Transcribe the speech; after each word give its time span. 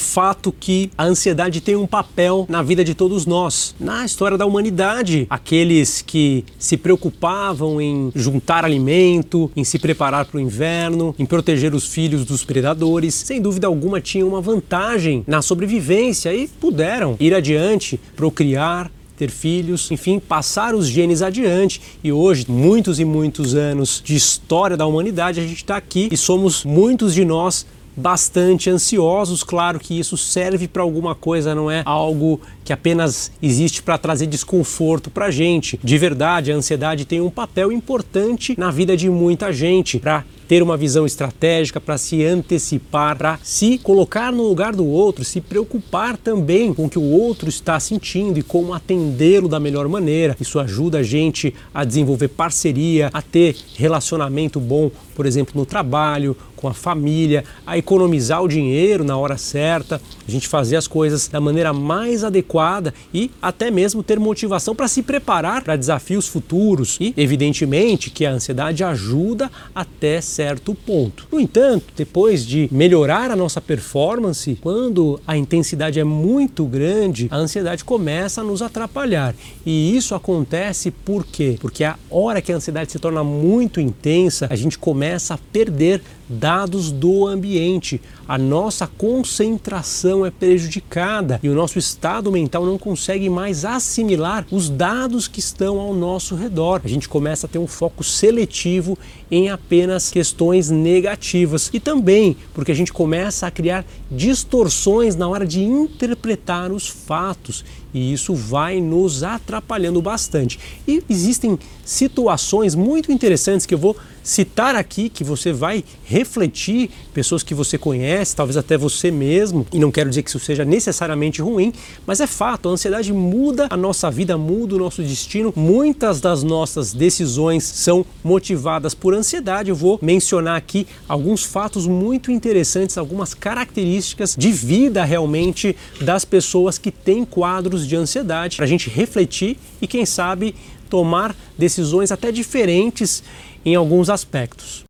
fato 0.00 0.52
que 0.58 0.90
a 0.96 1.04
ansiedade 1.04 1.60
tem 1.60 1.76
um 1.76 1.86
papel 1.86 2.46
na 2.48 2.62
vida 2.62 2.84
de 2.84 2.94
todos 2.94 3.26
nós. 3.26 3.74
Na 3.78 4.04
história 4.04 4.36
da 4.36 4.46
humanidade, 4.46 5.26
aqueles 5.30 6.02
que 6.02 6.44
se 6.58 6.76
preocupavam 6.76 7.80
em 7.80 8.10
juntar 8.14 8.64
alimento, 8.64 9.50
em 9.54 9.64
se 9.64 9.78
preparar 9.78 10.24
para 10.24 10.38
o 10.38 10.40
inverno, 10.40 11.14
em 11.18 11.26
proteger 11.26 11.74
os 11.74 11.86
filhos 11.86 12.24
dos 12.24 12.44
predadores, 12.44 13.14
sem 13.14 13.40
dúvida 13.40 13.66
alguma 13.66 14.00
tinham 14.00 14.28
uma 14.28 14.40
vantagem 14.40 15.22
na 15.26 15.42
sobrevivência 15.42 16.34
e 16.34 16.48
puderam 16.48 17.16
ir 17.20 17.34
adiante, 17.34 18.00
procriar, 18.16 18.90
ter 19.20 19.30
filhos, 19.30 19.90
enfim, 19.90 20.18
passar 20.18 20.74
os 20.74 20.88
genes 20.88 21.20
adiante. 21.20 21.80
E 22.02 22.10
hoje, 22.10 22.46
muitos 22.48 22.98
e 22.98 23.04
muitos 23.04 23.54
anos 23.54 24.00
de 24.02 24.16
história 24.16 24.78
da 24.78 24.86
humanidade, 24.86 25.40
a 25.40 25.42
gente 25.42 25.56
está 25.56 25.76
aqui 25.76 26.08
e 26.10 26.16
somos 26.16 26.64
muitos 26.64 27.12
de 27.12 27.22
nós 27.22 27.66
bastante 28.00 28.70
ansiosos. 28.70 29.44
Claro 29.44 29.78
que 29.78 29.98
isso 29.98 30.16
serve 30.16 30.66
para 30.66 30.82
alguma 30.82 31.14
coisa, 31.14 31.54
não 31.54 31.70
é 31.70 31.82
algo 31.84 32.40
que 32.64 32.72
apenas 32.72 33.30
existe 33.42 33.82
para 33.82 33.98
trazer 33.98 34.26
desconforto 34.26 35.10
para 35.10 35.30
gente. 35.30 35.78
De 35.82 35.98
verdade, 35.98 36.50
a 36.50 36.54
ansiedade 36.56 37.04
tem 37.04 37.20
um 37.20 37.30
papel 37.30 37.70
importante 37.70 38.54
na 38.58 38.70
vida 38.70 38.96
de 38.96 39.08
muita 39.08 39.52
gente 39.52 39.98
para 39.98 40.24
ter 40.50 40.64
uma 40.64 40.76
visão 40.76 41.06
estratégica, 41.06 41.80
para 41.80 41.96
se 41.96 42.24
antecipar, 42.24 43.16
para 43.16 43.38
se 43.40 43.78
colocar 43.78 44.32
no 44.32 44.42
lugar 44.42 44.74
do 44.74 44.84
outro, 44.84 45.24
se 45.24 45.40
preocupar 45.40 46.16
também 46.16 46.74
com 46.74 46.86
o 46.86 46.90
que 46.90 46.98
o 46.98 47.08
outro 47.08 47.48
está 47.48 47.78
sentindo 47.78 48.36
e 48.36 48.42
como 48.42 48.74
atendê-lo 48.74 49.46
da 49.46 49.60
melhor 49.60 49.86
maneira. 49.86 50.36
Isso 50.40 50.58
ajuda 50.58 50.98
a 50.98 51.02
gente 51.04 51.54
a 51.72 51.84
desenvolver 51.84 52.26
parceria, 52.26 53.10
a 53.12 53.22
ter 53.22 53.54
relacionamento 53.76 54.58
bom, 54.58 54.90
por 55.14 55.24
exemplo, 55.24 55.52
no 55.54 55.64
trabalho, 55.64 56.36
com 56.56 56.66
a 56.66 56.74
família, 56.74 57.44
a 57.66 57.78
economizar 57.78 58.42
o 58.42 58.48
dinheiro 58.48 59.02
na 59.02 59.16
hora 59.16 59.38
certa, 59.38 60.00
a 60.26 60.30
gente 60.30 60.46
fazer 60.46 60.76
as 60.76 60.86
coisas 60.86 61.26
da 61.26 61.40
maneira 61.40 61.72
mais 61.72 62.22
adequada 62.22 62.92
e 63.14 63.30
até 63.40 63.70
mesmo 63.70 64.02
ter 64.02 64.18
motivação 64.18 64.74
para 64.74 64.88
se 64.88 65.02
preparar 65.02 65.62
para 65.62 65.76
desafios 65.76 66.28
futuros. 66.28 66.98
E, 67.00 67.14
evidentemente, 67.16 68.10
que 68.10 68.26
a 68.26 68.32
ansiedade 68.32 68.84
ajuda 68.84 69.50
até 69.74 70.20
certo 70.20 70.39
ponto. 70.86 71.26
No 71.30 71.40
entanto, 71.40 71.86
depois 71.96 72.44
de 72.44 72.68
melhorar 72.72 73.30
a 73.30 73.36
nossa 73.36 73.60
performance, 73.60 74.58
quando 74.60 75.20
a 75.26 75.36
intensidade 75.36 76.00
é 76.00 76.04
muito 76.04 76.64
grande, 76.64 77.28
a 77.30 77.36
ansiedade 77.36 77.84
começa 77.84 78.40
a 78.40 78.44
nos 78.44 78.62
atrapalhar. 78.62 79.34
E 79.64 79.96
isso 79.96 80.14
acontece 80.14 80.90
por 80.90 81.24
quê? 81.24 81.56
Porque 81.60 81.84
a 81.84 81.96
hora 82.10 82.40
que 82.40 82.52
a 82.52 82.56
ansiedade 82.56 82.92
se 82.92 82.98
torna 82.98 83.22
muito 83.22 83.80
intensa, 83.80 84.46
a 84.50 84.56
gente 84.56 84.78
começa 84.78 85.34
a 85.34 85.38
perder 85.38 86.02
dados 86.30 86.92
do 86.92 87.26
ambiente. 87.26 88.00
A 88.28 88.38
nossa 88.38 88.86
concentração 88.86 90.24
é 90.24 90.30
prejudicada 90.30 91.40
e 91.42 91.48
o 91.48 91.54
nosso 91.54 91.78
estado 91.78 92.30
mental 92.30 92.64
não 92.64 92.78
consegue 92.78 93.28
mais 93.28 93.64
assimilar 93.64 94.46
os 94.52 94.70
dados 94.70 95.26
que 95.26 95.40
estão 95.40 95.80
ao 95.80 95.92
nosso 95.92 96.36
redor. 96.36 96.80
A 96.84 96.88
gente 96.88 97.08
começa 97.08 97.46
a 97.46 97.50
ter 97.50 97.58
um 97.58 97.66
foco 97.66 98.04
seletivo 98.04 98.96
em 99.30 99.48
apenas 99.48 100.10
questões 100.10 100.29
negativas. 100.70 101.70
E 101.72 101.80
também 101.80 102.36
porque 102.54 102.72
a 102.72 102.74
gente 102.74 102.92
começa 102.92 103.46
a 103.46 103.50
criar 103.50 103.84
distorções 104.10 105.16
na 105.16 105.28
hora 105.28 105.46
de 105.46 105.62
interpretar 105.62 106.72
os 106.72 106.88
fatos 106.88 107.64
e 107.92 108.12
isso 108.12 108.34
vai 108.34 108.80
nos 108.80 109.22
atrapalhando 109.22 110.00
bastante. 110.00 110.58
E 110.86 111.02
existem 111.08 111.58
situações 111.84 112.74
muito 112.74 113.10
interessantes 113.10 113.66
que 113.66 113.74
eu 113.74 113.78
vou 113.78 113.96
citar 114.22 114.76
aqui 114.76 115.08
que 115.08 115.24
você 115.24 115.52
vai 115.52 115.82
refletir, 116.04 116.90
pessoas 117.12 117.42
que 117.42 117.54
você 117.54 117.78
conhece, 117.78 118.36
talvez 118.36 118.56
até 118.56 118.76
você 118.76 119.10
mesmo, 119.10 119.66
e 119.72 119.78
não 119.78 119.90
quero 119.90 120.08
dizer 120.08 120.22
que 120.22 120.30
isso 120.30 120.38
seja 120.38 120.64
necessariamente 120.64 121.40
ruim, 121.42 121.72
mas 122.06 122.20
é 122.20 122.26
fato, 122.26 122.68
a 122.68 122.72
ansiedade 122.72 123.12
muda 123.12 123.66
a 123.70 123.76
nossa 123.76 124.10
vida, 124.10 124.36
muda 124.36 124.76
o 124.76 124.78
nosso 124.78 125.02
destino. 125.02 125.52
Muitas 125.56 126.20
das 126.20 126.42
nossas 126.42 126.92
decisões 126.92 127.64
são 127.64 128.04
motivadas 128.22 128.94
por 128.94 129.14
ansiedade. 129.14 129.70
Eu 129.70 129.76
vou 129.76 129.98
mencionar 130.02 130.56
aqui 130.56 130.86
alguns 131.08 131.44
fatos 131.44 131.86
muito 131.86 132.30
interessantes, 132.30 132.98
algumas 132.98 133.34
características 133.34 134.36
de 134.36 134.52
vida 134.52 135.04
realmente 135.04 135.76
das 136.00 136.24
pessoas 136.24 136.78
que 136.78 136.90
têm 136.90 137.24
quadros 137.24 137.79
de 137.86 137.96
ansiedade, 137.96 138.56
para 138.56 138.64
a 138.64 138.68
gente 138.68 138.88
refletir 138.88 139.56
e, 139.80 139.86
quem 139.86 140.04
sabe, 140.06 140.54
tomar 140.88 141.34
decisões 141.56 142.10
até 142.10 142.32
diferentes 142.32 143.22
em 143.64 143.74
alguns 143.74 144.10
aspectos. 144.10 144.84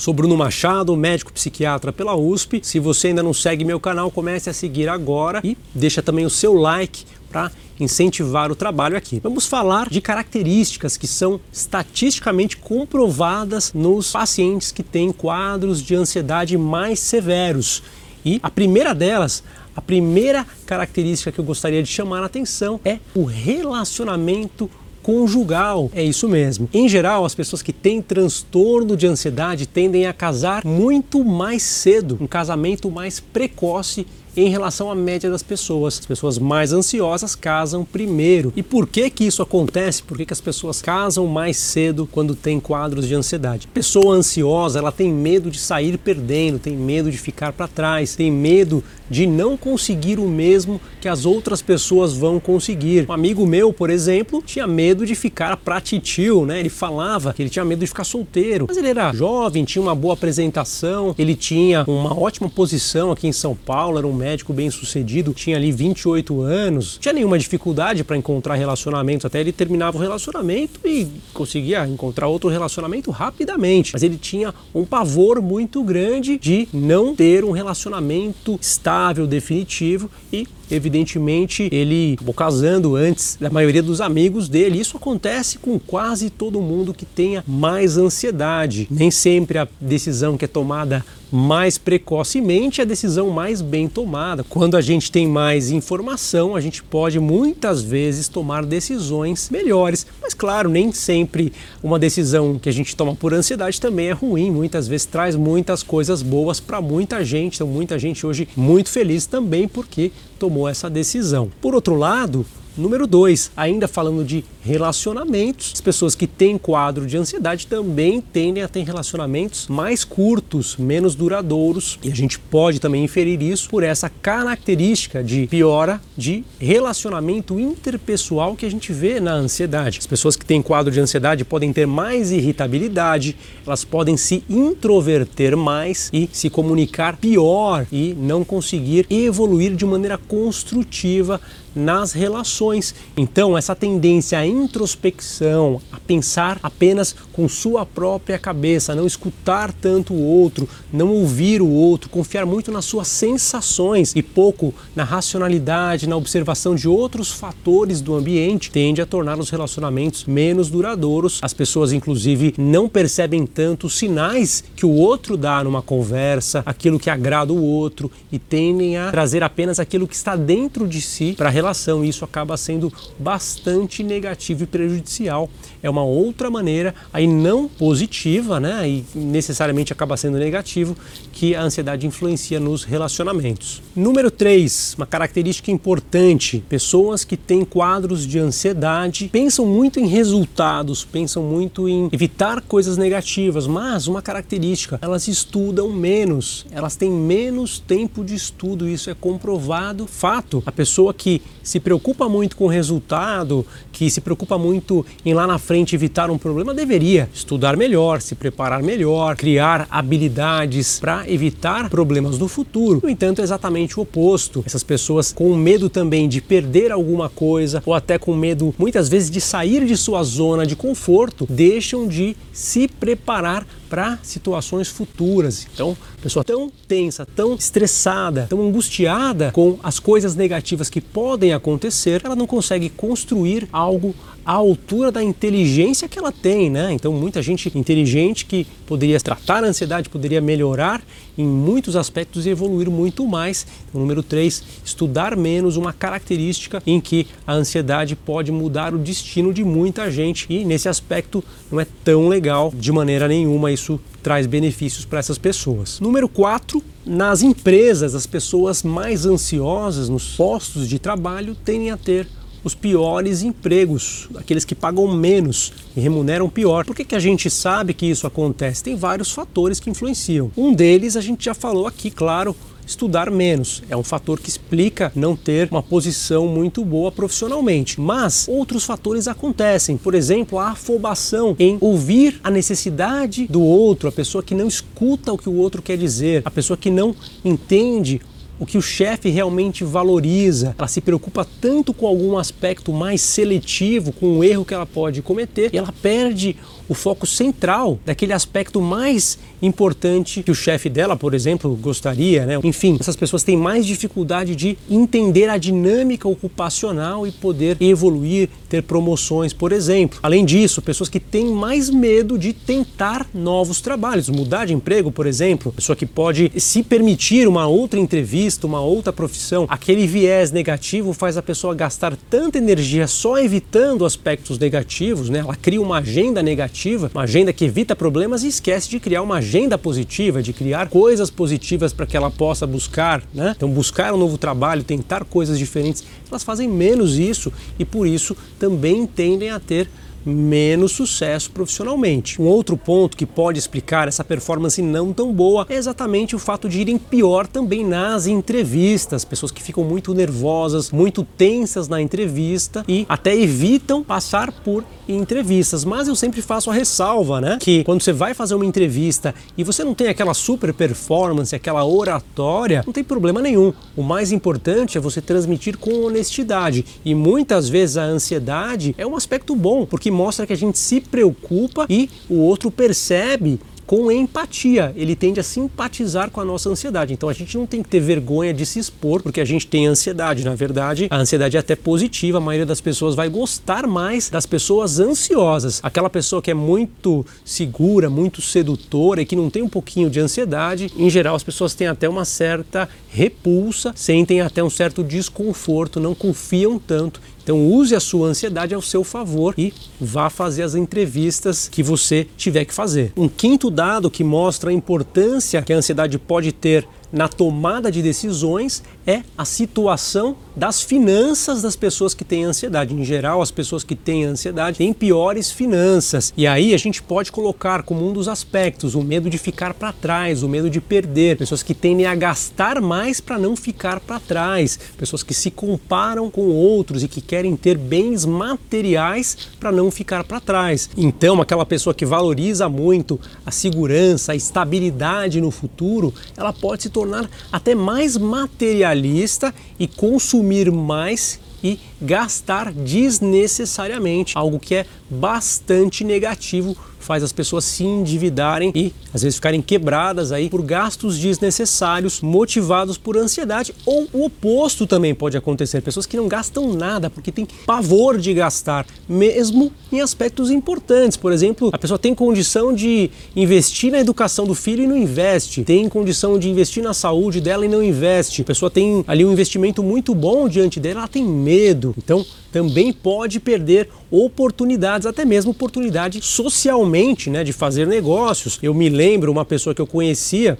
Sou 0.00 0.14
Bruno 0.14 0.34
Machado, 0.34 0.96
médico 0.96 1.30
psiquiatra 1.30 1.92
pela 1.92 2.16
USP. 2.16 2.60
Se 2.62 2.78
você 2.78 3.08
ainda 3.08 3.22
não 3.22 3.34
segue 3.34 3.66
meu 3.66 3.78
canal, 3.78 4.10
comece 4.10 4.48
a 4.48 4.52
seguir 4.54 4.88
agora 4.88 5.42
e 5.44 5.58
deixa 5.74 6.02
também 6.02 6.24
o 6.24 6.30
seu 6.30 6.54
like 6.54 7.04
para 7.30 7.52
incentivar 7.78 8.50
o 8.50 8.56
trabalho 8.56 8.96
aqui. 8.96 9.20
Vamos 9.20 9.46
falar 9.46 9.90
de 9.90 10.00
características 10.00 10.96
que 10.96 11.06
são 11.06 11.38
estatisticamente 11.52 12.56
comprovadas 12.56 13.72
nos 13.74 14.10
pacientes 14.10 14.72
que 14.72 14.82
têm 14.82 15.12
quadros 15.12 15.82
de 15.82 15.94
ansiedade 15.94 16.56
mais 16.56 16.98
severos. 17.00 17.82
E 18.24 18.38
a 18.42 18.50
primeira 18.50 18.94
delas, 18.94 19.42
a 19.74 19.80
primeira 19.80 20.46
característica 20.66 21.32
que 21.32 21.38
eu 21.38 21.44
gostaria 21.44 21.82
de 21.82 21.88
chamar 21.88 22.22
a 22.22 22.26
atenção 22.26 22.80
é 22.84 22.98
o 23.14 23.24
relacionamento 23.24 24.70
conjugal. 25.02 25.90
É 25.94 26.02
isso 26.02 26.28
mesmo. 26.28 26.68
Em 26.72 26.88
geral, 26.88 27.24
as 27.24 27.34
pessoas 27.34 27.62
que 27.62 27.72
têm 27.72 28.02
transtorno 28.02 28.96
de 28.96 29.06
ansiedade 29.06 29.66
tendem 29.66 30.06
a 30.06 30.12
casar 30.12 30.64
muito 30.64 31.24
mais 31.24 31.62
cedo, 31.62 32.18
um 32.20 32.26
casamento 32.26 32.90
mais 32.90 33.18
precoce 33.18 34.06
em 34.42 34.48
relação 34.48 34.90
à 34.90 34.94
média 34.94 35.30
das 35.30 35.42
pessoas. 35.42 35.98
As 36.00 36.06
pessoas 36.06 36.38
mais 36.38 36.72
ansiosas 36.72 37.34
casam 37.34 37.84
primeiro. 37.84 38.52
E 38.56 38.62
por 38.62 38.86
que 38.86 39.10
que 39.10 39.24
isso 39.24 39.42
acontece? 39.42 40.02
Por 40.02 40.16
que, 40.16 40.26
que 40.26 40.32
as 40.32 40.40
pessoas 40.40 40.80
casam 40.80 41.26
mais 41.26 41.56
cedo 41.56 42.08
quando 42.10 42.34
têm 42.34 42.58
quadros 42.58 43.06
de 43.06 43.14
ansiedade? 43.14 43.68
Pessoa 43.68 44.14
ansiosa, 44.14 44.78
ela 44.78 44.92
tem 44.92 45.12
medo 45.12 45.50
de 45.50 45.58
sair 45.58 45.98
perdendo, 45.98 46.58
tem 46.58 46.76
medo 46.76 47.10
de 47.10 47.18
ficar 47.18 47.52
para 47.52 47.68
trás, 47.68 48.14
tem 48.14 48.30
medo 48.30 48.82
de 49.10 49.26
não 49.26 49.56
conseguir 49.56 50.18
o 50.18 50.28
mesmo 50.28 50.80
que 51.00 51.08
as 51.08 51.26
outras 51.26 51.60
pessoas 51.60 52.12
vão 52.12 52.38
conseguir. 52.38 53.06
Um 53.08 53.12
amigo 53.12 53.46
meu, 53.46 53.72
por 53.72 53.90
exemplo, 53.90 54.42
tinha 54.44 54.66
medo 54.66 55.04
de 55.04 55.14
ficar 55.14 55.56
pra 55.56 55.80
titio, 55.80 56.46
né? 56.46 56.60
Ele 56.60 56.68
falava 56.68 57.32
que 57.32 57.42
ele 57.42 57.50
tinha 57.50 57.64
medo 57.64 57.80
de 57.80 57.86
ficar 57.86 58.04
solteiro, 58.04 58.66
mas 58.68 58.76
ele 58.76 58.88
era 58.88 59.12
jovem, 59.12 59.64
tinha 59.64 59.82
uma 59.82 59.94
boa 59.94 60.14
apresentação, 60.14 61.14
ele 61.18 61.34
tinha 61.34 61.84
uma 61.86 62.18
ótima 62.18 62.48
posição 62.48 63.10
aqui 63.10 63.26
em 63.26 63.32
São 63.32 63.54
Paulo, 63.54 63.98
era 63.98 64.06
um 64.06 64.12
médico 64.12 64.29
bem 64.52 64.70
sucedido, 64.70 65.32
tinha 65.32 65.56
ali 65.56 65.72
28 65.72 66.40
anos, 66.42 66.98
tinha 67.00 67.12
nenhuma 67.12 67.38
dificuldade 67.38 68.04
para 68.04 68.16
encontrar 68.16 68.54
relacionamentos, 68.54 69.24
até 69.24 69.40
ele 69.40 69.52
terminava 69.52 69.96
o 69.96 70.00
relacionamento 70.00 70.80
e 70.84 71.08
conseguia 71.32 71.86
encontrar 71.86 72.28
outro 72.28 72.48
relacionamento 72.48 73.10
rapidamente, 73.10 73.92
mas 73.92 74.02
ele 74.02 74.16
tinha 74.16 74.54
um 74.74 74.84
pavor 74.84 75.40
muito 75.40 75.82
grande 75.82 76.38
de 76.38 76.68
não 76.72 77.14
ter 77.14 77.44
um 77.44 77.50
relacionamento 77.50 78.58
estável, 78.60 79.26
definitivo 79.26 80.10
e 80.32 80.46
evidentemente 80.70 81.68
ele 81.72 82.14
acabou 82.14 82.34
casando 82.34 82.96
antes 82.96 83.36
da 83.40 83.50
maioria 83.50 83.82
dos 83.82 84.00
amigos 84.00 84.48
dele. 84.48 84.80
Isso 84.80 84.96
acontece 84.96 85.58
com 85.58 85.78
quase 85.78 86.30
todo 86.30 86.60
mundo 86.60 86.94
que 86.94 87.04
tenha 87.04 87.44
mais 87.46 87.96
ansiedade. 87.96 88.86
Nem 88.90 89.10
sempre 89.10 89.58
a 89.58 89.68
decisão 89.80 90.36
que 90.36 90.44
é 90.44 90.48
tomada 90.48 91.04
mais 91.30 91.78
precocemente 91.78 92.80
é 92.80 92.84
a 92.84 92.86
decisão 92.86 93.30
mais 93.30 93.62
bem 93.62 93.88
tomada. 93.88 94.44
Quando 94.44 94.76
a 94.76 94.80
gente 94.80 95.12
tem 95.12 95.26
mais 95.28 95.70
informação, 95.70 96.56
a 96.56 96.60
gente 96.60 96.82
pode 96.82 97.20
muitas 97.20 97.82
vezes 97.82 98.28
tomar 98.28 98.64
decisões 98.64 99.48
melhores. 99.48 100.06
Mas 100.20 100.34
claro, 100.34 100.68
nem 100.68 100.92
sempre 100.92 101.52
uma 101.82 101.98
decisão 101.98 102.58
que 102.58 102.68
a 102.68 102.72
gente 102.72 102.96
toma 102.96 103.14
por 103.14 103.32
ansiedade 103.32 103.80
também 103.80 104.08
é 104.08 104.12
ruim. 104.12 104.50
Muitas 104.50 104.88
vezes 104.88 105.06
traz 105.06 105.36
muitas 105.36 105.82
coisas 105.82 106.22
boas 106.22 106.58
para 106.58 106.80
muita 106.80 107.24
gente. 107.24 107.54
Então 107.54 107.68
muita 107.68 107.98
gente 107.98 108.26
hoje 108.26 108.48
muito 108.56 108.90
feliz 108.90 109.26
também 109.26 109.68
porque 109.68 110.10
tomou 110.40 110.66
essa 110.66 110.88
decisão. 110.88 111.50
Por 111.60 111.74
outro 111.74 111.94
lado, 111.94 112.46
Número 112.80 113.06
2, 113.06 113.52
ainda 113.54 113.86
falando 113.86 114.24
de 114.24 114.42
relacionamentos, 114.62 115.72
as 115.74 115.82
pessoas 115.82 116.14
que 116.14 116.26
têm 116.26 116.56
quadro 116.56 117.06
de 117.06 117.14
ansiedade 117.18 117.66
também 117.66 118.22
tendem 118.22 118.62
a 118.62 118.68
ter 118.68 118.82
relacionamentos 118.84 119.68
mais 119.68 120.02
curtos, 120.02 120.78
menos 120.78 121.14
duradouros, 121.14 121.98
e 122.02 122.10
a 122.10 122.14
gente 122.14 122.38
pode 122.38 122.80
também 122.80 123.04
inferir 123.04 123.42
isso 123.42 123.68
por 123.68 123.82
essa 123.82 124.08
característica 124.08 125.22
de 125.22 125.46
piora 125.46 126.00
de 126.16 126.42
relacionamento 126.58 127.60
interpessoal 127.60 128.56
que 128.56 128.64
a 128.64 128.70
gente 128.70 128.94
vê 128.94 129.20
na 129.20 129.34
ansiedade. 129.34 129.98
As 129.98 130.06
pessoas 130.06 130.34
que 130.34 130.46
têm 130.46 130.62
quadro 130.62 130.90
de 130.90 131.00
ansiedade 131.00 131.44
podem 131.44 131.74
ter 131.74 131.86
mais 131.86 132.32
irritabilidade, 132.32 133.36
elas 133.66 133.84
podem 133.84 134.16
se 134.16 134.42
introverter 134.48 135.54
mais 135.54 136.08
e 136.14 136.30
se 136.32 136.48
comunicar 136.48 137.18
pior 137.18 137.86
e 137.92 138.14
não 138.18 138.42
conseguir 138.42 139.06
evoluir 139.10 139.76
de 139.76 139.84
maneira 139.84 140.16
construtiva 140.16 141.38
nas 141.74 142.12
relações. 142.12 142.94
Então, 143.16 143.56
essa 143.56 143.74
tendência 143.74 144.38
à 144.38 144.46
introspecção, 144.46 145.80
a 145.92 145.98
pensar 145.98 146.58
apenas 146.62 147.14
com 147.32 147.48
sua 147.48 147.86
própria 147.86 148.38
cabeça, 148.38 148.94
não 148.94 149.06
escutar 149.06 149.72
tanto 149.72 150.12
o 150.12 150.22
outro, 150.22 150.68
não 150.92 151.08
ouvir 151.08 151.62
o 151.62 151.68
outro, 151.68 152.10
confiar 152.10 152.44
muito 152.44 152.70
nas 152.72 152.84
suas 152.84 153.08
sensações 153.08 154.12
e 154.14 154.22
pouco 154.22 154.74
na 154.94 155.04
racionalidade, 155.04 156.08
na 156.08 156.16
observação 156.16 156.74
de 156.74 156.88
outros 156.88 157.30
fatores 157.32 158.00
do 158.00 158.14
ambiente, 158.14 158.70
tende 158.70 159.00
a 159.00 159.06
tornar 159.06 159.38
os 159.38 159.50
relacionamentos 159.50 160.24
menos 160.24 160.68
duradouros. 160.68 161.38
As 161.42 161.54
pessoas, 161.54 161.92
inclusive, 161.92 162.54
não 162.58 162.88
percebem 162.88 163.46
tanto 163.46 163.86
os 163.86 163.96
sinais 163.96 164.64
que 164.74 164.86
o 164.86 164.90
outro 164.90 165.36
dá 165.36 165.62
numa 165.64 165.82
conversa, 165.82 166.62
aquilo 166.66 166.98
que 166.98 167.10
agrada 167.10 167.52
o 167.52 167.62
outro 167.62 168.10
e 168.30 168.38
tendem 168.38 168.96
a 168.96 169.10
trazer 169.10 169.42
apenas 169.42 169.78
aquilo 169.78 170.06
que 170.06 170.14
está 170.14 170.36
dentro 170.36 170.86
de 170.86 171.00
si 171.00 171.34
para 171.36 171.50
relação. 171.60 172.04
Isso 172.04 172.24
acaba 172.24 172.56
sendo 172.56 172.92
bastante 173.18 174.02
negativo 174.02 174.64
e 174.64 174.66
prejudicial. 174.66 175.48
É 175.82 175.88
uma 175.88 176.02
outra 176.02 176.50
maneira, 176.50 176.94
aí 177.12 177.26
não 177.26 177.68
positiva, 177.68 178.58
né? 178.58 178.88
E 178.88 179.04
necessariamente 179.14 179.92
acaba 179.92 180.16
sendo 180.16 180.38
negativo, 180.38 180.96
que 181.32 181.54
a 181.54 181.62
ansiedade 181.62 182.06
influencia 182.06 182.58
nos 182.58 182.84
relacionamentos. 182.84 183.82
Número 183.94 184.30
3, 184.30 184.94
uma 184.96 185.06
característica 185.06 185.70
importante: 185.70 186.62
pessoas 186.68 187.24
que 187.24 187.36
têm 187.36 187.64
quadros 187.64 188.26
de 188.26 188.38
ansiedade 188.38 189.28
pensam 189.32 189.66
muito 189.66 190.00
em 190.00 190.06
resultados, 190.06 191.04
pensam 191.04 191.42
muito 191.42 191.88
em 191.88 192.08
evitar 192.12 192.60
coisas 192.62 192.96
negativas, 192.96 193.66
mas 193.66 194.06
uma 194.06 194.22
característica, 194.22 194.98
elas 195.00 195.28
estudam 195.28 195.90
menos, 195.92 196.66
elas 196.70 196.96
têm 196.96 197.10
menos 197.10 197.78
tempo 197.78 198.24
de 198.24 198.34
estudo, 198.34 198.88
isso 198.88 199.10
é 199.10 199.14
comprovado. 199.14 200.06
Fato, 200.06 200.62
a 200.66 200.72
pessoa 200.72 201.12
que 201.14 201.42
se 201.62 201.80
preocupa 201.80 202.28
muito 202.28 202.56
com 202.56 202.64
o 202.64 202.68
resultado, 202.68 203.66
que 203.92 204.10
se 204.10 204.20
preocupa 204.20 204.58
muito 204.58 205.04
em 205.24 205.34
lá 205.34 205.46
na 205.46 205.58
frente 205.58 205.94
evitar 205.94 206.30
um 206.30 206.38
problema, 206.38 206.74
deveria 206.74 207.28
estudar 207.32 207.76
melhor, 207.76 208.20
se 208.20 208.34
preparar 208.34 208.82
melhor, 208.82 209.36
criar 209.36 209.86
habilidades 209.90 210.98
para 210.98 211.30
evitar 211.30 211.88
problemas 211.90 212.38
no 212.38 212.48
futuro. 212.48 213.00
No 213.02 213.08
entanto, 213.08 213.40
é 213.40 213.44
exatamente 213.44 213.98
o 213.98 214.02
oposto. 214.02 214.62
Essas 214.66 214.82
pessoas 214.82 215.32
com 215.32 215.54
medo 215.54 215.88
também 215.88 216.28
de 216.28 216.40
perder 216.40 216.92
alguma 216.92 217.28
coisa 217.28 217.82
ou 217.84 217.94
até 217.94 218.18
com 218.18 218.34
medo 218.34 218.74
muitas 218.78 219.08
vezes 219.08 219.30
de 219.30 219.40
sair 219.40 219.84
de 219.84 219.96
sua 219.96 220.22
zona 220.22 220.66
de 220.66 220.76
conforto, 220.76 221.46
deixam 221.48 222.06
de 222.06 222.36
se 222.52 222.88
preparar 222.88 223.66
para 223.88 224.18
situações 224.22 224.88
futuras. 224.88 225.66
Então, 225.74 225.96
pessoa 226.22 226.44
tão 226.44 226.70
tensa, 226.86 227.26
tão 227.26 227.54
estressada, 227.54 228.46
tão 228.48 228.62
angustiada 228.62 229.50
com 229.52 229.78
as 229.82 229.98
coisas 229.98 230.36
negativas 230.36 230.88
que 230.88 231.00
podem 231.00 231.52
acontecer, 231.60 232.22
ela 232.24 232.34
não 232.34 232.46
consegue 232.46 232.90
construir 232.90 233.68
algo 233.72 234.14
à 234.44 234.52
altura 234.52 235.12
da 235.12 235.22
inteligência 235.22 236.08
que 236.08 236.18
ela 236.18 236.32
tem, 236.32 236.70
né? 236.70 236.92
Então, 236.92 237.12
muita 237.12 237.42
gente 237.42 237.70
inteligente 237.76 238.44
que 238.46 238.66
poderia 238.86 239.20
tratar 239.20 239.64
a 239.64 239.66
ansiedade, 239.66 240.08
poderia 240.08 240.40
melhorar 240.40 241.02
em 241.36 241.44
muitos 241.44 241.96
aspectos 241.96 242.46
e 242.46 242.50
evoluir 242.50 242.90
muito 242.90 243.26
mais. 243.26 243.66
Então, 243.88 244.00
número 244.00 244.22
3, 244.22 244.62
estudar 244.84 245.36
menos 245.36 245.76
uma 245.76 245.92
característica 245.92 246.82
em 246.86 247.00
que 247.00 247.26
a 247.46 247.52
ansiedade 247.52 248.16
pode 248.16 248.50
mudar 248.50 248.94
o 248.94 248.98
destino 248.98 249.52
de 249.52 249.64
muita 249.64 250.10
gente 250.10 250.46
e 250.48 250.64
nesse 250.64 250.88
aspecto 250.88 251.42
não 251.70 251.80
é 251.80 251.86
tão 252.04 252.28
legal 252.28 252.72
de 252.74 252.92
maneira 252.92 253.28
nenhuma 253.28 253.70
isso 253.70 254.00
traz 254.22 254.46
benefícios 254.46 255.04
para 255.04 255.18
essas 255.18 255.38
pessoas. 255.38 255.98
Número 256.00 256.28
4, 256.28 256.82
nas 257.06 257.42
empresas, 257.42 258.14
as 258.14 258.26
pessoas 258.26 258.82
mais 258.82 259.24
ansiosas 259.24 260.08
nos 260.08 260.36
postos 260.36 260.88
de 260.88 260.98
trabalho 260.98 261.54
tendem 261.54 261.90
a 261.90 261.96
ter 261.96 262.26
os 262.62 262.74
piores 262.74 263.42
empregos, 263.42 264.28
aqueles 264.36 264.64
que 264.64 264.74
pagam 264.74 265.06
menos 265.14 265.72
e 265.96 266.00
remuneram 266.00 266.48
pior. 266.48 266.84
Por 266.84 266.94
que, 266.94 267.04
que 267.04 267.14
a 267.14 267.20
gente 267.20 267.48
sabe 267.50 267.94
que 267.94 268.06
isso 268.06 268.26
acontece? 268.26 268.84
Tem 268.84 268.96
vários 268.96 269.32
fatores 269.32 269.80
que 269.80 269.90
influenciam. 269.90 270.50
Um 270.56 270.72
deles 270.72 271.16
a 271.16 271.20
gente 271.20 271.44
já 271.44 271.54
falou 271.54 271.86
aqui, 271.86 272.10
claro, 272.10 272.54
estudar 272.90 273.30
menos. 273.30 273.82
É 273.88 273.96
um 273.96 274.02
fator 274.02 274.40
que 274.40 274.48
explica 274.48 275.12
não 275.14 275.36
ter 275.36 275.68
uma 275.70 275.82
posição 275.82 276.46
muito 276.46 276.84
boa 276.84 277.12
profissionalmente. 277.12 278.00
Mas 278.00 278.46
outros 278.48 278.84
fatores 278.84 279.28
acontecem. 279.28 279.96
Por 279.96 280.14
exemplo, 280.14 280.58
a 280.58 280.70
afobação 280.70 281.54
em 281.58 281.78
ouvir 281.80 282.40
a 282.42 282.50
necessidade 282.50 283.46
do 283.46 283.62
outro, 283.62 284.08
a 284.08 284.12
pessoa 284.12 284.42
que 284.42 284.54
não 284.54 284.66
escuta 284.66 285.32
o 285.32 285.38
que 285.38 285.48
o 285.48 285.54
outro 285.54 285.80
quer 285.80 285.96
dizer, 285.96 286.42
a 286.44 286.50
pessoa 286.50 286.76
que 286.76 286.90
não 286.90 287.14
entende 287.44 288.20
o 288.60 288.66
que 288.66 288.76
o 288.76 288.82
chefe 288.82 289.30
realmente 289.30 289.82
valoriza. 289.82 290.76
Ela 290.78 290.86
se 290.86 291.00
preocupa 291.00 291.46
tanto 291.60 291.94
com 291.94 292.06
algum 292.06 292.36
aspecto 292.36 292.92
mais 292.92 293.22
seletivo, 293.22 294.12
com 294.12 294.38
o 294.38 294.44
erro 294.44 294.66
que 294.66 294.74
ela 294.74 294.84
pode 294.84 295.22
cometer, 295.22 295.70
e 295.72 295.78
ela 295.78 295.92
perde 296.02 296.56
o 296.90 296.94
foco 296.94 297.24
central 297.24 298.00
daquele 298.04 298.32
aspecto 298.32 298.80
mais 298.82 299.38
importante 299.62 300.42
que 300.42 300.50
o 300.50 300.54
chefe 300.56 300.88
dela, 300.88 301.16
por 301.16 301.34
exemplo, 301.34 301.72
gostaria, 301.76 302.44
né? 302.44 302.58
Enfim, 302.64 302.96
essas 302.98 303.14
pessoas 303.14 303.44
têm 303.44 303.56
mais 303.56 303.86
dificuldade 303.86 304.56
de 304.56 304.76
entender 304.90 305.48
a 305.48 305.56
dinâmica 305.56 306.26
ocupacional 306.26 307.24
e 307.28 307.30
poder 307.30 307.76
evoluir, 307.80 308.48
ter 308.68 308.82
promoções, 308.82 309.52
por 309.52 309.70
exemplo. 309.70 310.18
Além 310.20 310.44
disso, 310.44 310.82
pessoas 310.82 311.08
que 311.08 311.20
têm 311.20 311.46
mais 311.52 311.88
medo 311.88 312.36
de 312.36 312.52
tentar 312.52 313.24
novos 313.32 313.80
trabalhos, 313.80 314.28
mudar 314.28 314.66
de 314.66 314.74
emprego, 314.74 315.12
por 315.12 315.28
exemplo, 315.28 315.70
pessoa 315.70 315.94
que 315.94 316.06
pode 316.06 316.50
se 316.56 316.82
permitir 316.82 317.46
uma 317.46 317.68
outra 317.68 318.00
entrevista, 318.00 318.66
uma 318.66 318.80
outra 318.80 319.12
profissão, 319.12 319.64
aquele 319.68 320.08
viés 320.08 320.50
negativo 320.50 321.12
faz 321.12 321.36
a 321.36 321.42
pessoa 321.42 321.72
gastar 321.72 322.16
tanta 322.28 322.58
energia 322.58 323.06
só 323.06 323.38
evitando 323.38 324.04
aspectos 324.04 324.58
negativos, 324.58 325.30
né? 325.30 325.38
Ela 325.38 325.54
cria 325.54 325.80
uma 325.80 325.98
agenda 325.98 326.42
negativa 326.42 326.79
uma 327.12 327.22
agenda 327.22 327.52
que 327.52 327.64
evita 327.64 327.94
problemas 327.94 328.42
e 328.42 328.48
esquece 328.48 328.88
de 328.88 328.98
criar 328.98 329.22
uma 329.22 329.36
agenda 329.36 329.76
positiva, 329.76 330.42
de 330.42 330.52
criar 330.52 330.88
coisas 330.88 331.30
positivas 331.30 331.92
para 331.92 332.06
que 332.06 332.16
ela 332.16 332.30
possa 332.30 332.66
buscar, 332.66 333.22
né? 333.34 333.54
Então, 333.56 333.68
buscar 333.68 334.14
um 334.14 334.16
novo 334.16 334.38
trabalho, 334.38 334.82
tentar 334.82 335.24
coisas 335.24 335.58
diferentes, 335.58 336.04
elas 336.30 336.42
fazem 336.42 336.68
menos 336.68 337.18
isso 337.18 337.52
e 337.78 337.84
por 337.84 338.06
isso 338.06 338.36
também 338.58 339.06
tendem 339.06 339.50
a 339.50 339.60
ter 339.60 339.88
menos 340.24 340.92
sucesso 340.92 341.50
profissionalmente. 341.50 342.40
Um 342.40 342.46
outro 342.46 342.76
ponto 342.76 343.16
que 343.16 343.26
pode 343.26 343.58
explicar 343.58 344.08
essa 344.08 344.24
performance 344.24 344.80
não 344.82 345.12
tão 345.12 345.32
boa 345.32 345.66
é 345.68 345.74
exatamente 345.74 346.36
o 346.36 346.38
fato 346.38 346.68
de 346.68 346.80
irem 346.80 346.98
pior 346.98 347.46
também 347.46 347.84
nas 347.84 348.26
entrevistas, 348.26 349.24
pessoas 349.24 349.52
que 349.52 349.62
ficam 349.62 349.84
muito 349.84 350.14
nervosas, 350.14 350.90
muito 350.90 351.24
tensas 351.24 351.88
na 351.88 352.00
entrevista 352.00 352.84
e 352.86 353.06
até 353.08 353.34
evitam 353.36 354.02
passar 354.02 354.52
por 354.52 354.84
entrevistas. 355.08 355.84
Mas 355.84 356.08
eu 356.08 356.14
sempre 356.14 356.42
faço 356.42 356.70
a 356.70 356.74
ressalva, 356.74 357.40
né, 357.40 357.58
que 357.60 357.84
quando 357.84 358.02
você 358.02 358.12
vai 358.12 358.34
fazer 358.34 358.54
uma 358.54 358.66
entrevista 358.66 359.34
e 359.56 359.64
você 359.64 359.84
não 359.84 359.94
tem 359.94 360.08
aquela 360.08 360.34
super 360.34 360.72
performance, 360.72 361.54
aquela 361.54 361.84
oratória, 361.84 362.82
não 362.86 362.92
tem 362.92 363.04
problema 363.04 363.40
nenhum. 363.40 363.72
O 363.96 364.02
mais 364.02 364.32
importante 364.32 364.96
é 364.96 365.00
você 365.00 365.20
transmitir 365.20 365.76
com 365.78 366.04
honestidade 366.04 366.84
e 367.04 367.14
muitas 367.14 367.68
vezes 367.68 367.96
a 367.96 368.04
ansiedade 368.04 368.94
é 368.96 369.06
um 369.06 369.16
aspecto 369.16 369.54
bom, 369.54 369.84
porque 369.84 370.09
que 370.10 370.12
mostra 370.12 370.44
que 370.44 370.52
a 370.52 370.56
gente 370.56 370.76
se 370.76 371.00
preocupa 371.00 371.86
e 371.88 372.10
o 372.28 372.34
outro 372.34 372.68
percebe 372.68 373.60
com 373.86 374.10
empatia. 374.10 374.92
Ele 374.94 375.16
tende 375.16 375.40
a 375.40 375.42
simpatizar 375.42 376.30
com 376.30 376.40
a 376.40 376.44
nossa 376.44 376.68
ansiedade. 376.68 377.12
Então 377.12 377.28
a 377.28 377.32
gente 377.32 377.56
não 377.58 377.66
tem 377.66 377.82
que 377.82 377.88
ter 377.88 377.98
vergonha 377.98 378.54
de 378.54 378.64
se 378.64 378.78
expor 378.78 379.20
porque 379.20 379.40
a 379.40 379.44
gente 379.44 379.66
tem 379.66 379.86
ansiedade. 379.86 380.44
Na 380.44 380.54
verdade, 380.54 381.08
a 381.10 381.16
ansiedade 381.16 381.56
é 381.56 381.60
até 381.60 381.74
positiva. 381.74 382.38
A 382.38 382.40
maioria 382.40 382.66
das 382.66 382.80
pessoas 382.80 383.16
vai 383.16 383.28
gostar 383.28 383.88
mais 383.88 384.30
das 384.30 384.46
pessoas 384.46 385.00
ansiosas. 385.00 385.80
Aquela 385.82 386.08
pessoa 386.08 386.40
que 386.40 386.52
é 386.52 386.54
muito 386.54 387.26
segura, 387.44 388.08
muito 388.08 388.40
sedutora 388.40 389.22
e 389.22 389.26
que 389.26 389.34
não 389.34 389.50
tem 389.50 389.62
um 389.62 389.68
pouquinho 389.68 390.08
de 390.08 390.20
ansiedade, 390.20 390.92
em 390.96 391.10
geral 391.10 391.34
as 391.34 391.42
pessoas 391.42 391.74
têm 391.74 391.88
até 391.88 392.08
uma 392.08 392.24
certa 392.24 392.88
repulsa, 393.08 393.92
sentem 393.96 394.40
até 394.40 394.62
um 394.62 394.70
certo 394.70 395.02
desconforto, 395.02 395.98
não 395.98 396.14
confiam 396.14 396.78
tanto 396.78 397.20
então 397.50 397.66
use 397.66 397.96
a 397.96 398.00
sua 398.00 398.28
ansiedade 398.28 398.76
ao 398.76 398.80
seu 398.80 399.02
favor 399.02 399.54
e 399.58 399.74
vá 400.00 400.30
fazer 400.30 400.62
as 400.62 400.76
entrevistas 400.76 401.68
que 401.68 401.82
você 401.82 402.28
tiver 402.36 402.64
que 402.64 402.72
fazer. 402.72 403.12
Um 403.16 403.28
quinto 403.28 403.72
dado 403.72 404.08
que 404.08 404.22
mostra 404.22 404.70
a 404.70 404.72
importância 404.72 405.60
que 405.60 405.72
a 405.72 405.76
ansiedade 405.76 406.16
pode 406.16 406.52
ter 406.52 406.86
na 407.12 407.26
tomada 407.26 407.90
de 407.90 408.02
decisões 408.02 408.84
é 409.04 409.22
a 409.36 409.44
situação 409.44 410.36
das 410.54 410.82
finanças 410.82 411.62
das 411.62 411.76
pessoas 411.76 412.14
que 412.14 412.24
têm 412.24 412.44
ansiedade. 412.44 412.94
Em 412.94 413.04
geral, 413.04 413.40
as 413.40 413.50
pessoas 413.50 413.84
que 413.84 413.94
têm 413.94 414.24
ansiedade 414.24 414.78
têm 414.78 414.92
piores 414.92 415.50
finanças. 415.50 416.32
E 416.36 416.46
aí 416.46 416.74
a 416.74 416.78
gente 416.78 417.02
pode 417.02 417.30
colocar 417.30 417.82
como 417.82 418.06
um 418.08 418.12
dos 418.12 418.28
aspectos 418.28 418.94
o 418.94 419.02
medo 419.02 419.30
de 419.30 419.38
ficar 419.38 419.74
para 419.74 419.92
trás, 419.92 420.42
o 420.42 420.48
medo 420.48 420.68
de 420.68 420.80
perder, 420.80 421.36
pessoas 421.36 421.62
que 421.62 421.74
tendem 421.74 422.06
a 422.06 422.14
gastar 422.14 422.80
mais 422.80 423.20
para 423.20 423.38
não 423.38 423.54
ficar 423.54 424.00
para 424.00 424.18
trás, 424.18 424.78
pessoas 424.96 425.22
que 425.22 425.34
se 425.34 425.50
comparam 425.50 426.30
com 426.30 426.48
outros 426.48 427.02
e 427.02 427.08
que 427.08 427.20
querem 427.20 427.56
ter 427.56 427.78
bens 427.78 428.24
materiais 428.24 429.36
para 429.58 429.70
não 429.70 429.90
ficar 429.90 430.24
para 430.24 430.40
trás. 430.40 430.90
Então, 430.96 431.40
aquela 431.40 431.64
pessoa 431.64 431.94
que 431.94 432.04
valoriza 432.04 432.68
muito 432.68 433.20
a 433.44 433.50
segurança, 433.50 434.32
a 434.32 434.36
estabilidade 434.36 435.40
no 435.40 435.50
futuro, 435.50 436.12
ela 436.36 436.52
pode 436.52 436.82
se 436.82 436.90
tornar 436.90 437.28
até 437.52 437.74
mais 437.74 438.16
materialista 438.16 439.54
e 439.78 439.86
consumir 439.86 440.39
mais 440.72 441.40
e 441.62 441.78
gastar 442.00 442.72
desnecessariamente, 442.72 444.36
algo 444.36 444.58
que 444.58 444.74
é 444.74 444.86
bastante 445.08 446.04
negativo 446.04 446.76
faz 447.00 447.22
as 447.22 447.32
pessoas 447.32 447.64
se 447.64 447.82
endividarem 447.82 448.70
e 448.74 448.92
às 449.12 449.22
vezes 449.22 449.36
ficarem 449.36 449.60
quebradas 449.60 450.30
aí 450.30 450.48
por 450.48 450.62
gastos 450.62 451.18
desnecessários 451.18 452.20
motivados 452.20 452.96
por 452.96 453.16
ansiedade 453.16 453.74
ou 453.84 454.06
o 454.12 454.24
oposto 454.26 454.86
também 454.86 455.14
pode 455.14 455.36
acontecer, 455.36 455.80
pessoas 455.80 456.06
que 456.06 456.16
não 456.16 456.28
gastam 456.28 456.72
nada 456.74 457.10
porque 457.10 457.32
têm 457.32 457.46
pavor 457.66 458.18
de 458.18 458.32
gastar, 458.34 458.86
mesmo 459.08 459.72
em 459.90 460.00
aspectos 460.00 460.50
importantes. 460.50 461.16
Por 461.16 461.32
exemplo, 461.32 461.70
a 461.72 461.78
pessoa 461.78 461.98
tem 461.98 462.14
condição 462.14 462.72
de 462.72 463.10
investir 463.34 463.90
na 463.90 463.98
educação 463.98 464.46
do 464.46 464.54
filho 464.54 464.84
e 464.84 464.86
não 464.86 464.96
investe, 464.96 465.64
tem 465.64 465.88
condição 465.88 466.38
de 466.38 466.48
investir 466.48 466.82
na 466.82 466.94
saúde 466.94 467.40
dela 467.40 467.64
e 467.64 467.68
não 467.68 467.82
investe. 467.82 468.42
A 468.42 468.44
pessoa 468.44 468.70
tem 468.70 469.04
ali 469.06 469.24
um 469.24 469.32
investimento 469.32 469.82
muito 469.82 470.14
bom 470.14 470.48
diante 470.48 470.78
dela, 470.78 471.00
ela 471.00 471.08
tem 471.08 471.24
medo. 471.24 471.94
Então, 471.96 472.24
também 472.52 472.92
pode 472.92 473.38
perder 473.40 473.88
oportunidades, 474.10 475.06
até 475.06 475.24
mesmo 475.24 475.52
oportunidade 475.52 476.20
socialmente, 476.22 477.30
né, 477.30 477.44
de 477.44 477.52
fazer 477.52 477.86
negócios. 477.86 478.58
Eu 478.62 478.74
me 478.74 478.88
lembro 478.88 479.30
uma 479.30 479.44
pessoa 479.44 479.74
que 479.74 479.80
eu 479.80 479.86
conhecia 479.86 480.58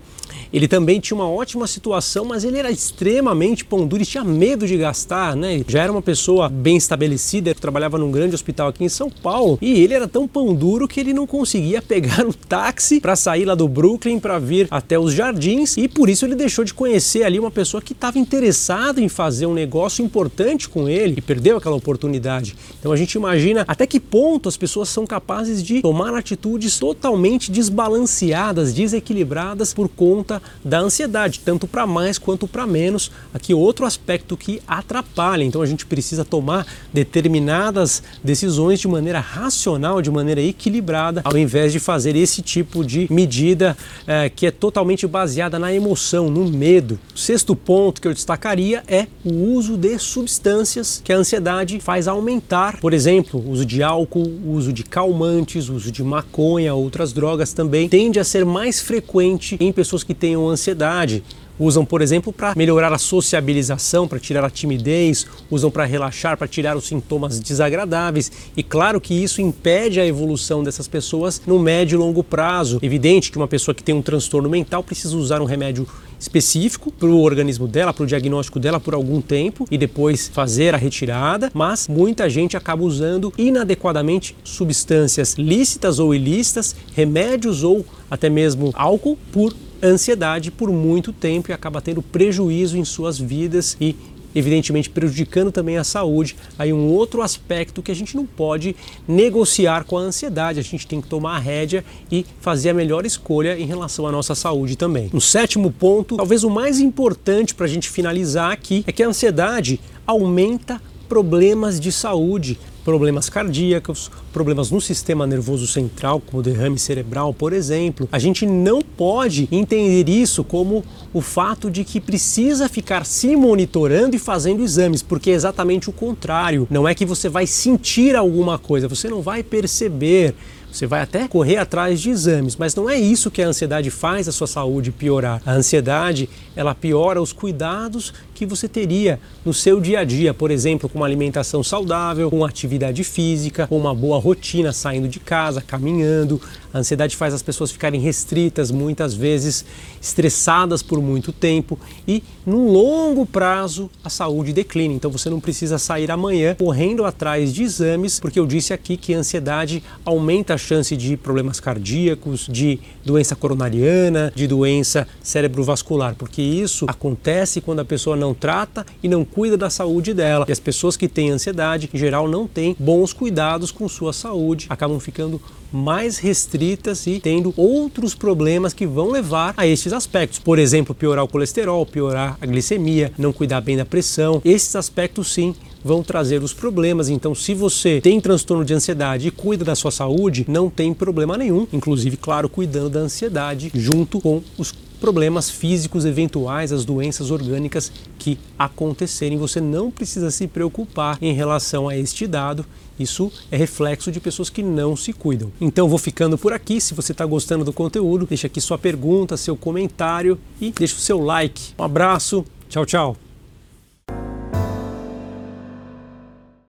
ele 0.52 0.66
também 0.66 1.00
tinha 1.00 1.16
uma 1.16 1.28
ótima 1.28 1.66
situação, 1.66 2.24
mas 2.24 2.44
ele 2.44 2.58
era 2.58 2.70
extremamente 2.70 3.64
pão 3.64 3.86
duro 3.86 4.02
e 4.02 4.06
tinha 4.06 4.24
medo 4.24 4.66
de 4.66 4.76
gastar, 4.76 5.36
né? 5.36 5.62
Já 5.66 5.82
era 5.82 5.92
uma 5.92 6.02
pessoa 6.02 6.48
bem 6.48 6.76
estabelecida, 6.76 7.54
trabalhava 7.54 7.98
num 7.98 8.10
grande 8.10 8.34
hospital 8.34 8.68
aqui 8.68 8.84
em 8.84 8.88
São 8.88 9.10
Paulo 9.10 9.58
e 9.60 9.80
ele 9.82 9.94
era 9.94 10.08
tão 10.08 10.26
pão 10.26 10.54
duro 10.54 10.88
que 10.88 10.98
ele 10.98 11.12
não 11.12 11.26
conseguia 11.26 11.80
pegar 11.80 12.26
o 12.26 12.34
táxi 12.48 13.00
para 13.00 13.14
sair 13.14 13.44
lá 13.44 13.54
do 13.54 13.68
Brooklyn 13.68 14.18
para 14.18 14.38
vir 14.38 14.66
até 14.70 14.98
os 14.98 15.12
jardins 15.12 15.76
e 15.76 15.86
por 15.86 16.08
isso 16.08 16.24
ele 16.24 16.34
deixou 16.34 16.64
de 16.64 16.74
conhecer 16.74 17.22
ali 17.22 17.38
uma 17.38 17.50
pessoa 17.50 17.80
que 17.80 17.92
estava 17.92 18.18
interessada 18.18 19.00
em 19.00 19.08
fazer 19.08 19.46
um 19.46 19.54
negócio 19.54 20.04
importante 20.04 20.68
com 20.68 20.88
ele 20.88 21.14
e 21.18 21.22
perdeu 21.22 21.56
aquela 21.56 21.76
oportunidade. 21.76 22.56
Então 22.78 22.92
a 22.92 22.96
gente 22.96 23.14
imagina 23.14 23.64
até 23.68 23.86
que 23.86 24.00
ponto 24.00 24.48
as 24.48 24.56
pessoas 24.56 24.88
são 24.88 25.06
capazes 25.06 25.62
de 25.62 25.82
tomar 25.82 26.14
atitudes 26.14 26.78
totalmente 26.78 27.50
desbalanceadas, 27.50 28.72
desequilibradas 28.72 29.72
por 29.72 29.88
conta 29.88 30.39
da 30.64 30.80
ansiedade, 30.80 31.40
tanto 31.40 31.66
para 31.66 31.86
mais 31.86 32.18
quanto 32.18 32.46
para 32.46 32.66
menos. 32.66 33.10
Aqui 33.32 33.54
outro 33.54 33.86
aspecto 33.86 34.36
que 34.36 34.60
atrapalha, 34.66 35.44
então 35.44 35.62
a 35.62 35.66
gente 35.66 35.86
precisa 35.86 36.24
tomar 36.24 36.66
determinadas 36.92 38.02
decisões 38.22 38.80
de 38.80 38.88
maneira 38.88 39.20
racional, 39.20 40.02
de 40.02 40.10
maneira 40.10 40.40
equilibrada, 40.40 41.22
ao 41.24 41.36
invés 41.36 41.72
de 41.72 41.78
fazer 41.78 42.16
esse 42.16 42.42
tipo 42.42 42.84
de 42.84 43.06
medida 43.10 43.76
é, 44.06 44.28
que 44.28 44.46
é 44.46 44.50
totalmente 44.50 45.06
baseada 45.06 45.58
na 45.58 45.72
emoção, 45.72 46.30
no 46.30 46.48
medo. 46.50 46.98
O 47.14 47.18
sexto 47.18 47.54
ponto 47.56 48.00
que 48.00 48.08
eu 48.08 48.14
destacaria 48.14 48.82
é 48.86 49.06
o 49.24 49.32
uso 49.54 49.76
de 49.76 49.98
substâncias 49.98 51.00
que 51.02 51.12
a 51.12 51.16
ansiedade 51.16 51.80
faz 51.80 52.08
aumentar. 52.08 52.78
Por 52.80 52.92
exemplo, 52.92 53.42
uso 53.48 53.64
de 53.64 53.82
álcool, 53.82 54.30
uso 54.46 54.72
de 54.72 54.84
calmantes, 54.84 55.68
uso 55.68 55.90
de 55.90 56.02
maconha, 56.02 56.74
outras 56.74 57.12
drogas 57.12 57.52
também 57.52 57.88
tende 57.88 58.18
a 58.18 58.24
ser 58.24 58.44
mais 58.44 58.80
frequente 58.80 59.56
em 59.60 59.72
pessoas 59.72 60.02
que 60.02 60.14
têm 60.14 60.29
tenham 60.30 60.48
ansiedade. 60.48 61.22
Usam, 61.58 61.84
por 61.84 62.00
exemplo, 62.00 62.32
para 62.32 62.54
melhorar 62.56 62.90
a 62.90 62.96
sociabilização, 62.96 64.08
para 64.08 64.18
tirar 64.18 64.42
a 64.42 64.48
timidez, 64.48 65.26
usam 65.50 65.70
para 65.70 65.84
relaxar, 65.84 66.38
para 66.38 66.48
tirar 66.48 66.74
os 66.74 66.86
sintomas 66.86 67.38
desagradáveis. 67.38 68.32
E 68.56 68.62
claro 68.62 68.98
que 68.98 69.12
isso 69.12 69.42
impede 69.42 70.00
a 70.00 70.06
evolução 70.06 70.64
dessas 70.64 70.88
pessoas 70.88 71.42
no 71.46 71.58
médio 71.58 71.96
e 71.96 71.98
longo 71.98 72.24
prazo. 72.24 72.78
Evidente 72.80 73.30
que 73.30 73.36
uma 73.36 73.46
pessoa 73.46 73.74
que 73.74 73.84
tem 73.84 73.94
um 73.94 74.00
transtorno 74.00 74.48
mental 74.48 74.82
precisa 74.82 75.14
usar 75.14 75.42
um 75.42 75.44
remédio 75.44 75.86
específico 76.18 76.90
para 76.90 77.08
o 77.08 77.20
organismo 77.20 77.68
dela, 77.68 77.92
para 77.92 78.04
o 78.04 78.06
diagnóstico 78.06 78.58
dela 78.58 78.80
por 78.80 78.94
algum 78.94 79.20
tempo 79.20 79.66
e 79.70 79.76
depois 79.76 80.28
fazer 80.28 80.74
a 80.74 80.78
retirada, 80.78 81.50
mas 81.52 81.88
muita 81.88 82.28
gente 82.30 82.56
acaba 82.56 82.82
usando 82.82 83.32
inadequadamente 83.36 84.34
substâncias 84.44 85.34
lícitas 85.34 85.98
ou 85.98 86.14
ilícitas, 86.14 86.74
remédios 86.94 87.64
ou 87.64 87.84
até 88.10 88.30
mesmo 88.30 88.70
álcool 88.74 89.18
por 89.30 89.54
ansiedade 89.82 90.50
por 90.50 90.70
muito 90.70 91.12
tempo 91.12 91.50
e 91.50 91.54
acaba 91.54 91.80
tendo 91.80 92.02
prejuízo 92.02 92.76
em 92.76 92.84
suas 92.84 93.18
vidas 93.18 93.76
e 93.80 93.96
evidentemente 94.34 94.88
prejudicando 94.88 95.50
também 95.50 95.76
a 95.76 95.84
saúde. 95.84 96.36
Aí 96.58 96.72
um 96.72 96.88
outro 96.88 97.22
aspecto 97.22 97.82
que 97.82 97.90
a 97.90 97.94
gente 97.94 98.16
não 98.16 98.26
pode 98.26 98.76
negociar 99.06 99.84
com 99.84 99.98
a 99.98 100.02
ansiedade, 100.02 100.60
a 100.60 100.62
gente 100.62 100.86
tem 100.86 101.00
que 101.00 101.08
tomar 101.08 101.36
a 101.36 101.38
rédea 101.38 101.84
e 102.10 102.24
fazer 102.40 102.70
a 102.70 102.74
melhor 102.74 103.04
escolha 103.04 103.58
em 103.58 103.66
relação 103.66 104.06
à 104.06 104.12
nossa 104.12 104.34
saúde 104.34 104.76
também. 104.76 105.10
No 105.12 105.20
sétimo 105.20 105.70
ponto, 105.70 106.16
talvez 106.16 106.44
o 106.44 106.50
mais 106.50 106.78
importante 106.78 107.54
para 107.54 107.66
a 107.66 107.68
gente 107.68 107.88
finalizar 107.90 108.52
aqui, 108.52 108.84
é 108.86 108.92
que 108.92 109.02
a 109.02 109.08
ansiedade 109.08 109.80
aumenta 110.06 110.80
problemas 111.10 111.80
de 111.80 111.90
saúde, 111.90 112.56
problemas 112.84 113.28
cardíacos, 113.28 114.08
problemas 114.32 114.70
no 114.70 114.80
sistema 114.80 115.26
nervoso 115.26 115.66
central, 115.66 116.20
como 116.20 116.40
derrame 116.40 116.78
cerebral, 116.78 117.34
por 117.34 117.52
exemplo. 117.52 118.08
A 118.12 118.18
gente 118.20 118.46
não 118.46 118.80
pode 118.80 119.48
entender 119.50 120.08
isso 120.08 120.44
como 120.44 120.84
o 121.12 121.20
fato 121.20 121.68
de 121.68 121.82
que 121.82 122.00
precisa 122.00 122.68
ficar 122.68 123.04
se 123.04 123.34
monitorando 123.34 124.14
e 124.14 124.20
fazendo 124.20 124.62
exames, 124.62 125.02
porque 125.02 125.32
é 125.32 125.34
exatamente 125.34 125.90
o 125.90 125.92
contrário. 125.92 126.68
Não 126.70 126.86
é 126.86 126.94
que 126.94 127.04
você 127.04 127.28
vai 127.28 127.44
sentir 127.44 128.14
alguma 128.14 128.56
coisa, 128.56 128.86
você 128.86 129.08
não 129.08 129.20
vai 129.20 129.42
perceber. 129.42 130.36
Você 130.72 130.86
vai 130.86 131.00
até 131.00 131.26
correr 131.26 131.56
atrás 131.56 132.00
de 132.00 132.10
exames, 132.10 132.56
mas 132.56 132.74
não 132.74 132.88
é 132.88 132.96
isso 132.96 133.30
que 133.30 133.42
a 133.42 133.48
ansiedade 133.48 133.90
faz 133.90 134.28
a 134.28 134.32
sua 134.32 134.46
saúde 134.46 134.92
piorar. 134.92 135.42
A 135.44 135.52
ansiedade, 135.52 136.28
ela 136.54 136.74
piora 136.74 137.20
os 137.20 137.32
cuidados 137.32 138.14
que 138.34 138.46
você 138.46 138.68
teria 138.68 139.20
no 139.44 139.52
seu 139.52 139.80
dia 139.80 140.00
a 140.00 140.04
dia, 140.04 140.32
por 140.32 140.50
exemplo, 140.50 140.88
com 140.88 140.98
uma 140.98 141.06
alimentação 141.06 141.62
saudável, 141.62 142.30
com 142.30 142.44
atividade 142.44 143.04
física, 143.04 143.66
com 143.66 143.76
uma 143.76 143.94
boa 143.94 144.18
rotina, 144.18 144.72
saindo 144.72 145.08
de 145.08 145.20
casa, 145.20 145.60
caminhando. 145.60 146.40
A 146.72 146.78
ansiedade 146.78 147.16
faz 147.16 147.34
as 147.34 147.42
pessoas 147.42 147.70
ficarem 147.70 148.00
restritas, 148.00 148.70
muitas 148.70 149.14
vezes 149.14 149.64
estressadas 150.00 150.82
por 150.82 151.02
muito 151.02 151.32
tempo 151.32 151.78
e, 152.06 152.22
no 152.46 152.70
longo 152.70 153.26
prazo, 153.26 153.90
a 154.04 154.08
saúde 154.08 154.52
declina. 154.52 154.94
Então 154.94 155.10
você 155.10 155.28
não 155.28 155.40
precisa 155.40 155.78
sair 155.78 156.10
amanhã 156.10 156.54
correndo 156.56 157.04
atrás 157.04 157.52
de 157.52 157.62
exames, 157.62 158.20
porque 158.20 158.38
eu 158.38 158.46
disse 158.46 158.72
aqui 158.72 158.96
que 158.96 159.14
a 159.14 159.18
ansiedade 159.18 159.82
aumenta 160.04 160.54
a 160.54 160.58
chance 160.58 160.96
de 160.96 161.16
problemas 161.16 161.58
cardíacos, 161.58 162.46
de 162.46 162.78
doença 163.04 163.34
coronariana, 163.34 164.32
de 164.34 164.46
doença 164.46 165.08
cerebrovascular, 165.22 166.14
porque 166.14 166.40
isso 166.40 166.86
acontece 166.88 167.60
quando 167.60 167.80
a 167.80 167.84
pessoa 167.84 168.16
não 168.16 168.32
trata 168.32 168.86
e 169.02 169.08
não 169.08 169.24
cuida 169.24 169.56
da 169.56 169.70
saúde 169.70 170.14
dela. 170.14 170.44
E 170.48 170.52
as 170.52 170.60
pessoas 170.60 170.96
que 170.96 171.08
têm 171.08 171.30
ansiedade, 171.30 171.90
em 171.92 171.98
geral, 171.98 172.28
não 172.28 172.46
têm 172.46 172.76
bons 172.78 173.12
cuidados 173.12 173.70
com 173.72 173.88
sua 173.88 174.12
saúde, 174.12 174.66
acabam 174.68 175.00
ficando 175.00 175.40
mais 175.72 176.18
restritas 176.18 177.06
e 177.06 177.20
tendo 177.20 177.52
outros 177.56 178.14
problemas 178.14 178.72
que 178.72 178.86
vão 178.86 179.10
levar 179.10 179.54
a 179.56 179.66
esses 179.66 179.92
aspectos. 179.92 180.38
Por 180.38 180.58
exemplo, 180.58 180.94
piorar 180.94 181.24
o 181.24 181.28
colesterol, 181.28 181.84
piorar 181.86 182.36
a 182.40 182.46
glicemia, 182.46 183.12
não 183.18 183.32
cuidar 183.32 183.60
bem 183.60 183.76
da 183.76 183.84
pressão. 183.84 184.40
Esses 184.44 184.74
aspectos 184.76 185.32
sim 185.32 185.54
vão 185.82 186.02
trazer 186.02 186.42
os 186.42 186.52
problemas. 186.52 187.08
Então, 187.08 187.34
se 187.34 187.54
você 187.54 188.00
tem 188.00 188.20
transtorno 188.20 188.64
de 188.64 188.74
ansiedade 188.74 189.28
e 189.28 189.30
cuida 189.30 189.64
da 189.64 189.74
sua 189.74 189.90
saúde, 189.90 190.44
não 190.48 190.68
tem 190.68 190.92
problema 190.92 191.36
nenhum. 191.36 191.66
Inclusive, 191.72 192.16
claro, 192.16 192.48
cuidando 192.48 192.90
da 192.90 193.00
ansiedade 193.00 193.70
junto 193.74 194.20
com 194.20 194.42
os 194.58 194.72
problemas 195.00 195.50
físicos 195.50 196.04
eventuais, 196.04 196.72
as 196.72 196.84
doenças 196.84 197.30
orgânicas 197.30 197.90
que 198.18 198.38
acontecerem. 198.58 199.38
Você 199.38 199.60
não 199.60 199.90
precisa 199.90 200.30
se 200.30 200.46
preocupar 200.46 201.18
em 201.20 201.32
relação 201.32 201.88
a 201.88 201.96
este 201.96 202.26
dado. 202.26 202.64
Isso 202.98 203.32
é 203.50 203.56
reflexo 203.56 204.12
de 204.12 204.20
pessoas 204.20 204.50
que 204.50 204.62
não 204.62 204.94
se 204.94 205.12
cuidam. 205.12 205.50
Então 205.60 205.88
vou 205.88 205.98
ficando 205.98 206.36
por 206.36 206.52
aqui. 206.52 206.80
Se 206.80 206.94
você 206.94 207.12
está 207.12 207.24
gostando 207.24 207.64
do 207.64 207.72
conteúdo, 207.72 208.26
deixa 208.26 208.46
aqui 208.46 208.60
sua 208.60 208.78
pergunta, 208.78 209.36
seu 209.36 209.56
comentário 209.56 210.38
e 210.60 210.70
deixa 210.70 210.94
o 210.94 210.98
seu 210.98 211.18
like. 211.18 211.72
Um 211.78 211.84
abraço. 211.84 212.44
Tchau, 212.68 212.84
tchau. 212.84 213.29